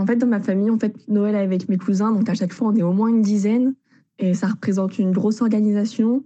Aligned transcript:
en 0.00 0.06
fait, 0.06 0.16
dans 0.16 0.26
ma 0.26 0.40
famille, 0.40 0.70
en 0.70 0.78
fait, 0.78 0.96
Noël 1.08 1.36
avec 1.36 1.68
mes 1.68 1.76
cousins, 1.76 2.10
donc 2.12 2.28
à 2.28 2.34
chaque 2.34 2.54
fois, 2.54 2.68
on 2.68 2.74
est 2.74 2.82
au 2.82 2.92
moins 2.92 3.08
une 3.08 3.22
dizaine. 3.22 3.74
Et 4.18 4.34
ça 4.34 4.48
représente 4.48 4.98
une 4.98 5.12
grosse 5.12 5.40
organisation. 5.42 6.24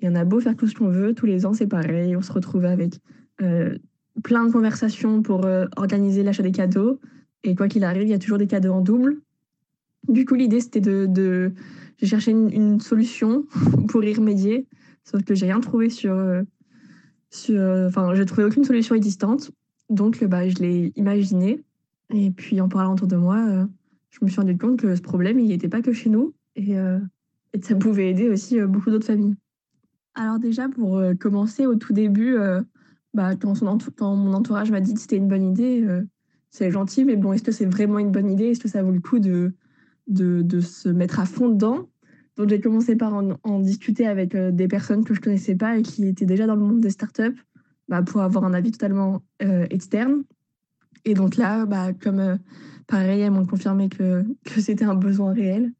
Et 0.00 0.08
on 0.08 0.14
a 0.14 0.24
beau 0.24 0.40
faire 0.40 0.56
tout 0.56 0.66
ce 0.66 0.74
qu'on 0.74 0.88
veut, 0.88 1.14
tous 1.14 1.26
les 1.26 1.46
ans, 1.46 1.54
c'est 1.54 1.66
pareil. 1.66 2.16
On 2.16 2.22
se 2.22 2.32
retrouve 2.32 2.64
avec 2.64 2.98
euh, 3.42 3.78
plein 4.22 4.44
de 4.44 4.52
conversations 4.52 5.22
pour 5.22 5.46
euh, 5.46 5.66
organiser 5.76 6.22
l'achat 6.22 6.42
des 6.42 6.52
cadeaux. 6.52 7.00
Et 7.44 7.54
quoi 7.54 7.68
qu'il 7.68 7.84
arrive, 7.84 8.02
il 8.02 8.10
y 8.10 8.14
a 8.14 8.18
toujours 8.18 8.38
des 8.38 8.46
cadeaux 8.46 8.72
en 8.72 8.80
double. 8.80 9.20
Du 10.08 10.26
coup, 10.26 10.34
l'idée, 10.34 10.60
c'était 10.60 10.80
de, 10.80 11.06
de... 11.06 11.52
J'ai 11.98 12.06
cherché 12.06 12.30
une, 12.32 12.80
solution 12.80 13.44
pour 13.88 14.04
y 14.04 14.12
remédier. 14.12 14.66
Sauf 15.04 15.22
que 15.24 15.34
j'ai 15.34 15.46
rien 15.46 15.60
trouvé 15.60 15.88
sur... 15.88 16.12
Euh, 16.12 16.42
sur 17.30 17.60
enfin, 17.86 18.14
j'ai 18.14 18.26
trouvé 18.26 18.44
aucune 18.44 18.64
solution 18.64 18.94
existante. 18.94 19.50
Donc, 19.88 20.22
bah, 20.24 20.46
je 20.48 20.56
l'ai 20.56 20.92
imaginé. 20.96 21.62
Et 22.10 22.30
puis, 22.30 22.60
en 22.60 22.68
parlant 22.68 22.94
autour 22.94 23.08
de 23.08 23.16
moi, 23.16 23.66
je 24.10 24.18
me 24.22 24.28
suis 24.28 24.40
rendu 24.40 24.56
compte 24.56 24.78
que 24.78 24.94
ce 24.94 25.00
problème, 25.00 25.38
il 25.38 25.48
n'était 25.48 25.68
pas 25.68 25.82
que 25.82 25.92
chez 25.92 26.10
nous. 26.10 26.34
Et, 26.56 26.72
et 26.72 27.62
ça 27.62 27.74
pouvait 27.74 28.10
aider 28.10 28.28
aussi 28.28 28.60
beaucoup 28.60 28.90
d'autres 28.90 29.06
familles. 29.06 29.34
Alors 30.14 30.38
déjà, 30.38 30.68
pour 30.68 31.02
commencer, 31.18 31.66
au 31.66 31.74
tout 31.74 31.92
début, 31.92 32.36
bah, 33.14 33.34
quand, 33.36 33.54
mon 34.16 34.32
entourage 34.34 34.70
m'a 34.70 34.80
dit 34.80 34.94
que 34.94 35.00
c'était 35.00 35.16
une 35.16 35.28
bonne 35.28 35.44
idée, 35.44 35.84
c'est 36.50 36.70
gentil, 36.70 37.04
mais 37.04 37.16
bon, 37.16 37.32
est-ce 37.32 37.42
que 37.42 37.52
c'est 37.52 37.66
vraiment 37.66 37.98
une 37.98 38.12
bonne 38.12 38.30
idée? 38.30 38.50
Est-ce 38.50 38.60
que 38.60 38.68
ça 38.68 38.82
vaut 38.82 38.92
le 38.92 39.00
coup 39.00 39.18
de, 39.18 39.52
de, 40.06 40.60
se 40.60 40.88
mettre 40.88 41.18
à 41.18 41.26
fond 41.26 41.48
dedans? 41.48 41.88
Donc 42.36 42.48
j'ai 42.48 42.60
commencé 42.60 42.96
par 42.96 43.14
en, 43.14 43.58
discuter 43.60 44.06
avec 44.06 44.36
des 44.36 44.68
personnes 44.68 45.04
que 45.04 45.14
je 45.14 45.20
connaissais 45.20 45.56
pas 45.56 45.78
et 45.78 45.82
qui 45.82 46.06
étaient 46.06 46.26
déjà 46.26 46.46
dans 46.46 46.54
le 46.54 46.62
monde 46.62 46.80
des 46.80 46.90
startups 46.90 47.40
bah, 47.88 48.02
pour 48.02 48.22
avoir 48.22 48.44
un 48.44 48.54
avis 48.54 48.70
totalement 48.70 49.22
euh, 49.42 49.66
externe. 49.70 50.22
Et 51.04 51.14
donc 51.14 51.36
là, 51.36 51.66
bah, 51.66 51.92
comme 51.92 52.38
pareil, 52.86 53.20
elles 53.20 53.30
m'ont 53.30 53.46
confirmé 53.46 53.88
que, 53.88 54.24
que 54.44 54.60
c'était 54.60 54.84
un 54.84 54.94
besoin 54.94 55.32
réel. 55.32 55.72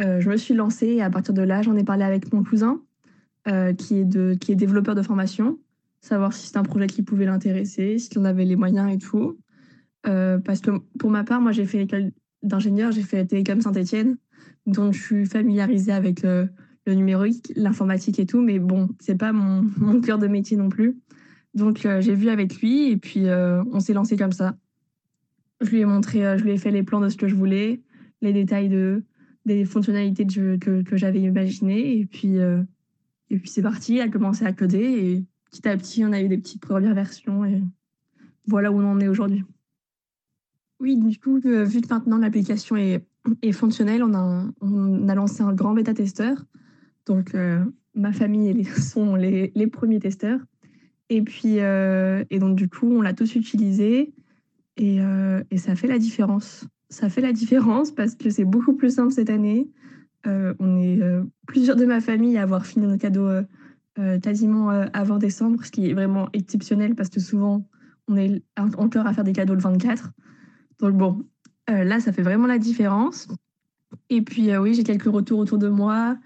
Euh, 0.00 0.20
je 0.20 0.30
me 0.30 0.36
suis 0.36 0.54
lancée 0.54 0.86
et 0.86 1.02
à 1.02 1.10
partir 1.10 1.34
de 1.34 1.42
là, 1.42 1.62
j'en 1.62 1.76
ai 1.76 1.84
parlé 1.84 2.04
avec 2.04 2.32
mon 2.32 2.42
cousin 2.42 2.80
euh, 3.48 3.72
qui, 3.74 3.98
est 3.98 4.04
de, 4.04 4.34
qui 4.40 4.52
est 4.52 4.56
développeur 4.56 4.94
de 4.94 5.02
formation, 5.02 5.58
savoir 6.00 6.32
si 6.32 6.46
c'était 6.46 6.58
un 6.58 6.62
projet 6.62 6.86
qui 6.86 7.02
pouvait 7.02 7.26
l'intéresser, 7.26 7.98
si 7.98 8.16
on 8.16 8.24
avait 8.24 8.44
les 8.44 8.56
moyens 8.56 8.92
et 8.92 8.98
tout. 8.98 9.38
Euh, 10.06 10.38
parce 10.38 10.60
que 10.60 10.70
pour 10.98 11.10
ma 11.10 11.24
part, 11.24 11.40
moi 11.40 11.52
j'ai 11.52 11.66
fait 11.66 11.78
l'école 11.78 12.12
d'ingénieur, 12.42 12.90
j'ai 12.90 13.02
fait 13.02 13.24
Télécom 13.24 13.60
Saint-Etienne, 13.60 14.16
donc 14.66 14.94
je 14.94 15.02
suis 15.02 15.26
familiarisée 15.26 15.92
avec 15.92 16.22
le, 16.22 16.48
le 16.86 16.94
numérique, 16.94 17.52
l'informatique 17.54 18.18
et 18.18 18.26
tout, 18.26 18.40
mais 18.40 18.58
bon, 18.58 18.88
c'est 19.00 19.16
pas 19.16 19.32
mon, 19.32 19.62
mon 19.76 20.00
cœur 20.00 20.18
de 20.18 20.26
métier 20.26 20.56
non 20.56 20.68
plus. 20.68 20.98
Donc 21.54 21.84
euh, 21.84 22.00
j'ai 22.00 22.14
vu 22.14 22.30
avec 22.30 22.60
lui 22.60 22.90
et 22.90 22.96
puis 22.96 23.28
euh, 23.28 23.62
on 23.72 23.80
s'est 23.80 23.92
lancé 23.92 24.16
comme 24.16 24.32
ça. 24.32 24.54
Je 25.62 25.70
lui 25.70 25.80
ai 25.80 25.84
montré, 25.84 26.26
euh, 26.26 26.36
je 26.36 26.42
lui 26.42 26.50
ai 26.50 26.58
fait 26.58 26.72
les 26.72 26.82
plans 26.82 27.00
de 27.00 27.08
ce 27.08 27.16
que 27.16 27.28
je 27.28 27.36
voulais, 27.36 27.80
les 28.20 28.32
détails 28.32 28.68
de, 28.68 29.04
des 29.46 29.64
fonctionnalités 29.64 30.26
que, 30.26 30.82
que, 30.82 30.96
j'avais 30.96 31.20
imaginées. 31.20 31.98
Et 31.98 32.06
puis, 32.06 32.38
euh, 32.38 32.62
puis 33.28 33.48
c'est 33.48 33.62
parti, 33.62 34.00
a 34.00 34.08
commencé 34.08 34.44
à 34.44 34.52
coder. 34.52 34.82
Et 34.82 35.24
petit 35.50 35.68
à 35.68 35.76
petit, 35.76 36.04
on 36.04 36.12
a 36.12 36.20
eu 36.20 36.28
des 36.28 36.38
petites 36.38 36.60
premières 36.60 36.94
versions. 36.94 37.44
Et 37.44 37.62
voilà 38.46 38.72
où 38.72 38.80
on 38.80 38.90
en 38.90 39.00
est 39.00 39.06
aujourd'hui. 39.06 39.44
Oui, 40.80 40.96
du 40.96 41.16
coup, 41.18 41.40
euh, 41.46 41.64
vu 41.64 41.80
que 41.80 41.88
maintenant 41.94 42.18
l'application 42.18 42.76
est, 42.76 43.06
est, 43.42 43.52
fonctionnelle, 43.52 44.02
on 44.02 44.14
a, 44.14 44.44
on 44.60 45.08
a 45.08 45.14
lancé 45.14 45.42
un 45.44 45.52
grand 45.52 45.74
bêta-testeur. 45.74 46.44
Donc, 47.06 47.36
ma 47.94 48.12
famille 48.12 48.48
et 48.48 48.52
les, 48.52 48.64
sont 48.80 49.14
les, 49.14 49.52
les, 49.54 49.66
premiers 49.68 50.00
testeurs. 50.00 50.40
Et 51.08 51.22
puis, 51.22 51.58
et 51.58 52.38
donc, 52.40 52.56
du 52.56 52.68
coup, 52.68 52.88
on 52.90 53.00
l'a 53.00 53.12
tous 53.12 53.36
utilisé. 53.36 54.12
Et, 54.76 55.00
et 55.50 55.58
ça 55.58 55.74
fait 55.74 55.88
la 55.88 55.98
différence 55.98 56.66
ça 56.92 57.08
fait 57.08 57.22
la 57.22 57.32
différence 57.32 57.90
parce 57.90 58.14
que 58.14 58.28
c'est 58.28 58.44
beaucoup 58.44 58.74
plus 58.74 58.94
simple 58.94 59.12
cette 59.12 59.30
année. 59.30 59.70
Euh, 60.26 60.54
on 60.60 60.76
est 60.76 61.00
euh, 61.00 61.24
plusieurs 61.46 61.76
de 61.76 61.86
ma 61.86 62.00
famille 62.00 62.36
à 62.36 62.42
avoir 62.42 62.66
fini 62.66 62.86
nos 62.86 62.98
cadeaux 62.98 63.28
euh, 63.98 64.18
quasiment 64.20 64.68
avant 64.68 65.16
décembre, 65.16 65.64
ce 65.64 65.70
qui 65.70 65.88
est 65.88 65.94
vraiment 65.94 66.28
exceptionnel 66.34 66.94
parce 66.94 67.08
que 67.08 67.18
souvent 67.18 67.66
on 68.08 68.16
est 68.16 68.42
encore 68.56 69.06
à 69.06 69.14
faire 69.14 69.24
des 69.24 69.32
cadeaux 69.32 69.54
le 69.54 69.60
24. 69.60 70.10
Donc 70.80 70.94
bon, 70.94 71.24
là 71.66 71.98
ça 71.98 72.12
fait 72.12 72.22
vraiment 72.22 72.46
la 72.46 72.58
différence. 72.58 73.28
Et 74.10 74.20
puis 74.22 74.54
oui, 74.56 74.74
j'ai 74.74 74.84
quelques 74.84 75.04
retours 75.04 75.38
autour 75.38 75.58
de 75.58 75.68
moi, 75.68 76.18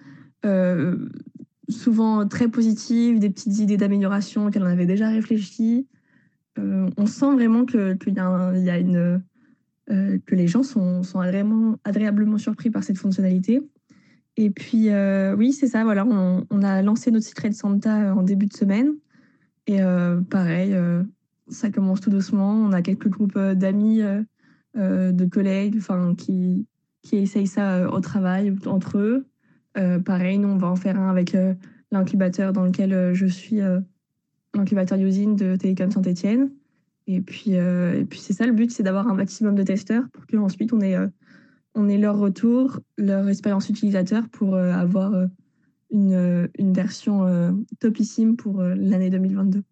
souvent 1.68 2.26
très 2.26 2.48
positifs, 2.48 3.18
des 3.20 3.30
petites 3.30 3.58
idées 3.58 3.76
d'amélioration 3.76 4.50
qu'elle 4.50 4.64
en 4.64 4.66
avait 4.66 4.86
déjà 4.86 5.08
réfléchi. 5.08 5.86
On 6.58 7.06
sent 7.06 7.32
vraiment 7.34 7.64
que 7.64 7.96
une 8.06 9.22
euh, 9.88 10.18
que 10.26 10.34
les 10.34 10.48
gens 10.48 10.64
sont, 10.64 11.02
agréablement 11.84 12.38
surpris 12.38 12.70
par 12.70 12.82
cette 12.82 12.98
fonctionnalité. 12.98 13.62
Et 14.36 14.50
puis, 14.50 14.90
euh, 14.90 15.34
oui, 15.36 15.52
c'est 15.52 15.68
ça, 15.68 15.84
voilà, 15.84 16.04
on, 16.04 16.62
a 16.62 16.82
lancé 16.82 17.10
notre 17.10 17.26
Secret 17.26 17.52
Santa 17.52 18.14
en 18.14 18.22
début 18.22 18.46
de 18.46 18.52
semaine. 18.52 18.94
Et 19.68 19.80
euh, 19.80 20.20
pareil, 20.20 20.74
euh, 20.74 21.04
ça 21.48 21.70
commence 21.70 22.00
tout 22.00 22.10
doucement. 22.10 22.50
On 22.50 22.72
a 22.72 22.82
quelques 22.82 23.08
groupes 23.08 23.36
euh, 23.36 23.54
d'amis, 23.54 24.02
euh, 24.02 25.12
de 25.12 25.24
collègues 25.24 25.80
qui, 26.18 26.66
qui 27.02 27.16
essayent 27.16 27.46
ça 27.46 27.88
au 27.90 28.00
travail, 28.00 28.54
entre 28.66 28.98
eux. 28.98 29.26
pareil, 30.04 30.38
nous, 30.38 30.48
on 30.48 30.58
va 30.58 30.66
en 30.66 30.76
faire 30.76 30.98
un 30.98 31.08
avec 31.08 31.36
l'incubateur 31.92 32.52
dans 32.52 32.64
lequel 32.64 33.14
je 33.14 33.26
suis, 33.26 33.60
l'incubateur 34.56 34.98
usine 34.98 35.36
de 35.36 35.56
Télécom 35.56 35.90
Saint-Etienne. 35.90 36.50
Et 37.06 37.20
puis, 37.20 37.56
euh, 37.56 38.00
et 38.00 38.04
puis 38.04 38.18
c'est 38.18 38.32
ça 38.32 38.46
le 38.46 38.52
but, 38.52 38.70
c'est 38.70 38.82
d'avoir 38.82 39.06
un 39.08 39.14
maximum 39.14 39.54
de 39.54 39.62
testeurs 39.62 40.04
pour 40.12 40.26
qu'ensuite 40.26 40.72
on 40.72 40.80
ait, 40.80 40.96
euh, 40.96 41.06
on 41.74 41.88
ait 41.88 41.98
leur 41.98 42.18
retour, 42.18 42.80
leur 42.98 43.28
expérience 43.28 43.68
utilisateur 43.68 44.28
pour 44.28 44.56
euh, 44.56 44.72
avoir 44.72 45.14
une, 45.90 46.48
une 46.58 46.72
version 46.72 47.64
topissime 47.78 48.36
pour 48.36 48.60
l'année 48.60 49.08
2022. 49.08 49.62